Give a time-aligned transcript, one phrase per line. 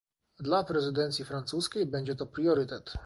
[0.39, 2.93] Dla prezydencji francuskiej będzie to priorytet